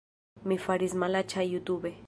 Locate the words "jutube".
1.53-1.97